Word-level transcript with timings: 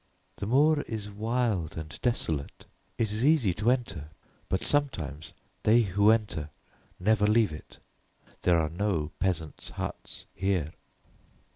"The 0.37 0.47
moor 0.47 0.81
is 0.87 1.11
wild 1.11 1.77
and 1.77 2.01
desolate. 2.01 2.65
It 2.97 3.11
is 3.11 3.23
easy 3.23 3.53
to 3.53 3.69
enter, 3.69 4.09
but 4.49 4.63
sometimes 4.63 5.31
they 5.61 5.81
who 5.81 6.09
enter 6.09 6.49
never 6.99 7.27
leave 7.27 7.53
it. 7.53 7.77
There 8.41 8.57
are 8.59 8.69
no 8.71 9.11
peasants' 9.19 9.69
huts 9.69 10.25
here." 10.33 10.71